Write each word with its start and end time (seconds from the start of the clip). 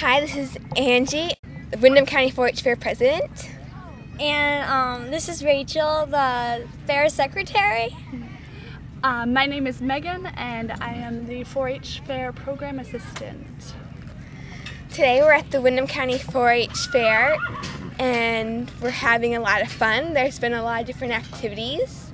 Hi, 0.00 0.18
this 0.18 0.34
is 0.34 0.56
Angie, 0.78 1.34
the 1.70 1.76
Windham 1.76 2.06
County 2.06 2.30
4-H 2.30 2.62
Fair 2.62 2.74
President. 2.74 3.50
And 4.18 4.66
um, 4.66 5.10
this 5.10 5.28
is 5.28 5.44
Rachel, 5.44 6.06
the 6.06 6.66
fair 6.86 7.10
secretary. 7.10 7.94
Uh, 9.04 9.26
my 9.26 9.44
name 9.44 9.66
is 9.66 9.82
Megan, 9.82 10.24
and 10.38 10.72
I 10.72 10.94
am 10.94 11.26
the 11.26 11.44
4-H 11.44 12.00
Fair 12.06 12.32
Program 12.32 12.78
Assistant. 12.78 13.74
Today 14.88 15.20
we're 15.20 15.32
at 15.32 15.50
the 15.50 15.60
Windham 15.60 15.86
County 15.86 16.16
4-H 16.16 16.86
Fair, 16.86 17.36
and 17.98 18.70
we're 18.80 18.88
having 18.88 19.36
a 19.36 19.40
lot 19.40 19.60
of 19.60 19.70
fun. 19.70 20.14
There's 20.14 20.38
been 20.38 20.54
a 20.54 20.62
lot 20.62 20.80
of 20.80 20.86
different 20.86 21.12
activities. 21.12 22.10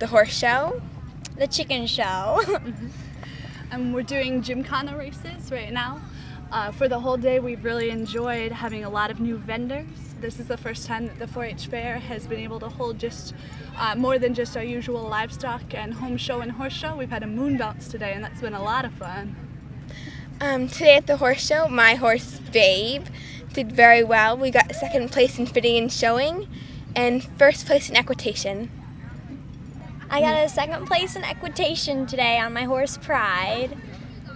The 0.00 0.06
horse 0.06 0.36
show. 0.36 0.82
The 1.38 1.46
chicken 1.46 1.86
show. 1.86 2.42
And 3.70 3.94
we're 3.94 4.02
doing 4.02 4.42
gymkhana 4.42 4.98
races 4.98 5.50
right 5.50 5.72
now. 5.72 5.98
Uh, 6.52 6.70
for 6.70 6.86
the 6.86 7.00
whole 7.00 7.16
day, 7.16 7.40
we've 7.40 7.64
really 7.64 7.88
enjoyed 7.88 8.52
having 8.52 8.84
a 8.84 8.90
lot 8.90 9.10
of 9.10 9.20
new 9.20 9.38
vendors. 9.38 9.86
This 10.20 10.38
is 10.38 10.48
the 10.48 10.58
first 10.58 10.86
time 10.86 11.06
that 11.06 11.18
the 11.18 11.24
4-H 11.24 11.68
Fair 11.68 11.98
has 11.98 12.26
been 12.26 12.38
able 12.38 12.60
to 12.60 12.68
hold 12.68 12.98
just 12.98 13.34
uh, 13.78 13.94
more 13.96 14.18
than 14.18 14.34
just 14.34 14.54
our 14.54 14.62
usual 14.62 15.02
livestock 15.02 15.62
and 15.72 15.94
home 15.94 16.18
show 16.18 16.42
and 16.42 16.52
horse 16.52 16.74
show. 16.74 16.94
We've 16.94 17.08
had 17.08 17.22
a 17.22 17.26
moon 17.26 17.56
bounce 17.56 17.88
today, 17.88 18.12
and 18.12 18.22
that's 18.22 18.42
been 18.42 18.52
a 18.52 18.62
lot 18.62 18.84
of 18.84 18.92
fun. 18.92 19.34
Um, 20.42 20.68
today 20.68 20.94
at 20.94 21.06
the 21.06 21.16
horse 21.16 21.42
show, 21.42 21.68
my 21.68 21.94
horse 21.94 22.38
Babe 22.52 23.06
did 23.54 23.72
very 23.72 24.04
well. 24.04 24.36
We 24.36 24.50
got 24.50 24.74
second 24.74 25.10
place 25.10 25.38
in 25.38 25.46
fitting 25.46 25.78
and 25.78 25.90
showing, 25.90 26.48
and 26.94 27.24
first 27.38 27.64
place 27.64 27.88
in 27.88 27.96
equitation. 27.96 28.70
I 30.10 30.20
got 30.20 30.44
a 30.44 30.50
second 30.50 30.84
place 30.84 31.16
in 31.16 31.24
equitation 31.24 32.04
today 32.04 32.38
on 32.38 32.52
my 32.52 32.64
horse 32.64 32.98
Pride. 32.98 33.74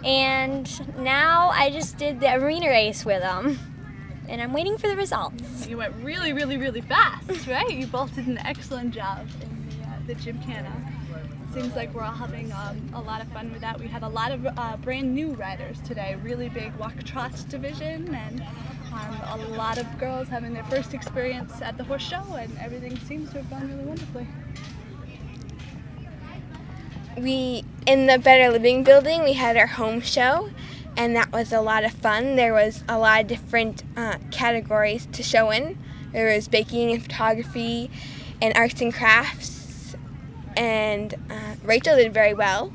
And 0.05 0.69
now 0.99 1.51
I 1.51 1.71
just 1.71 1.97
did 1.97 2.21
the 2.21 2.35
arena 2.35 2.69
race 2.69 3.05
with 3.05 3.21
them. 3.21 3.59
And 4.29 4.43
I'm 4.43 4.53
waiting 4.53 4.77
for 4.77 4.89
the 4.89 4.97
results. 4.97 5.67
You 5.69 5.77
went 5.79 5.95
really, 6.03 6.33
really, 6.33 6.57
really 6.57 6.81
fast, 6.81 7.47
right? 7.47 7.71
You 7.71 7.87
both 7.87 8.15
did 8.15 8.27
an 8.27 8.39
excellent 8.39 8.93
job 8.93 9.29
in 9.41 9.67
the, 9.69 9.85
uh, 9.85 9.89
the 10.07 10.15
gymkhana. 10.15 10.73
Seems 11.53 11.75
like 11.77 11.95
we're 11.95 12.03
all 12.03 12.13
having 12.13 12.53
um, 12.53 12.91
a 12.93 13.01
lot 13.01 13.21
of 13.21 13.29
fun 13.29 13.51
with 13.53 13.61
that. 13.63 13.79
We 13.79 13.87
had 13.89 14.03
a 14.03 14.09
lot 14.09 14.33
of 14.33 14.47
uh, 14.57 14.77
brand 14.79 15.15
new 15.15 15.35
riders 15.35 15.81
today, 15.81 16.17
really 16.23 16.49
big 16.49 16.75
walk 16.75 17.03
trot 17.05 17.45
division, 17.49 18.15
and 18.15 18.43
um, 18.93 19.23
a 19.23 19.37
lot 19.37 19.79
of 19.79 19.87
girls 19.99 20.29
having 20.29 20.53
their 20.53 20.65
first 20.65 20.93
experience 20.93 21.63
at 21.63 21.79
the 21.79 21.85
horse 21.85 22.03
show, 22.03 22.35
and 22.35 22.59
everything 22.59 22.99
seems 22.99 23.31
to 23.31 23.39
have 23.39 23.49
gone 23.49 23.69
really 23.69 23.85
wonderfully. 23.85 24.27
We, 27.17 27.65
in 27.87 28.07
the 28.07 28.19
Better 28.19 28.51
Living 28.51 28.85
building, 28.85 29.25
we 29.25 29.35
had 29.35 29.57
our 29.57 29.67
home 29.67 30.01
show, 30.01 30.49
and 30.97 31.17
that 31.17 31.33
was 31.33 31.53
a 31.53 31.61
lot 31.61 31.85
of 31.85 31.93
fun. 31.93 32.37
There 32.37 32.53
was 32.53 32.85
a 32.89 32.99
lot 32.99 33.23
of 33.23 33.27
different 33.27 33.85
uh, 33.97 34.17
categories 34.31 35.07
to 35.13 35.23
show 35.23 35.51
in. 35.51 35.77
There 36.13 36.35
was 36.35 36.49
baking 36.49 36.91
and 36.93 37.03
photography 37.03 37.91
and 38.41 38.53
arts 38.57 38.81
and 38.81 38.93
crafts, 38.95 39.95
and 40.57 41.15
uh, 41.31 41.55
Rachel 41.63 41.97
did 41.97 42.13
very 42.13 42.35
well. 42.35 42.73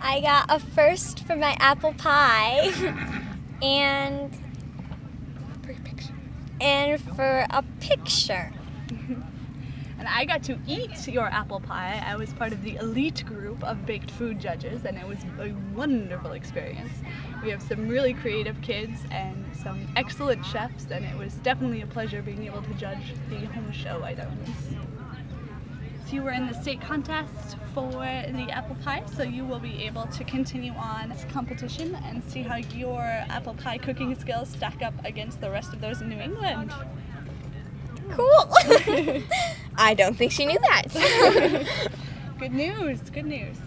I 0.00 0.20
got 0.20 0.46
a 0.48 0.58
first 0.60 1.20
for 1.26 1.36
my 1.36 1.56
apple 1.60 1.92
pie 1.94 2.70
and 3.62 4.30
and 6.60 7.00
for 7.00 7.46
a 7.50 7.62
picture. 7.80 8.52
And 10.04 10.12
I 10.14 10.26
got 10.26 10.42
to 10.42 10.58
eat 10.66 11.08
your 11.08 11.28
apple 11.28 11.60
pie. 11.60 12.02
I 12.04 12.16
was 12.16 12.30
part 12.34 12.52
of 12.52 12.62
the 12.62 12.76
elite 12.76 13.24
group 13.24 13.64
of 13.64 13.86
baked 13.86 14.10
food 14.10 14.38
judges, 14.38 14.84
and 14.84 14.98
it 14.98 15.08
was 15.08 15.16
a 15.40 15.54
wonderful 15.74 16.32
experience. 16.32 16.92
We 17.42 17.48
have 17.48 17.62
some 17.62 17.88
really 17.88 18.12
creative 18.12 18.60
kids 18.60 19.06
and 19.10 19.46
some 19.56 19.88
excellent 19.96 20.44
chefs, 20.44 20.88
and 20.90 21.06
it 21.06 21.16
was 21.16 21.36
definitely 21.36 21.80
a 21.80 21.86
pleasure 21.86 22.20
being 22.20 22.44
able 22.44 22.60
to 22.60 22.74
judge 22.74 23.14
the 23.30 23.46
home 23.46 23.72
show 23.72 24.04
items. 24.04 24.46
So 26.04 26.16
you 26.16 26.22
were 26.22 26.32
in 26.32 26.48
the 26.48 26.54
state 26.54 26.82
contest 26.82 27.56
for 27.72 28.02
the 28.02 28.50
apple 28.50 28.76
pie, 28.84 29.04
so 29.16 29.22
you 29.22 29.46
will 29.46 29.58
be 29.58 29.86
able 29.86 30.06
to 30.08 30.22
continue 30.24 30.74
on 30.74 31.08
this 31.08 31.24
competition 31.32 31.96
and 32.04 32.22
see 32.22 32.42
how 32.42 32.56
your 32.56 33.00
apple 33.30 33.54
pie 33.54 33.78
cooking 33.78 34.14
skills 34.16 34.50
stack 34.50 34.82
up 34.82 34.92
against 35.02 35.40
the 35.40 35.50
rest 35.50 35.72
of 35.72 35.80
those 35.80 36.02
in 36.02 36.10
New 36.10 36.20
England. 36.20 36.74
Cool. 38.10 39.22
I 39.76 39.94
don't 39.94 40.16
think 40.16 40.32
she 40.32 40.46
knew 40.46 40.58
that. 40.70 41.66
good 42.38 42.52
news, 42.52 43.00
good 43.10 43.26
news. 43.26 43.58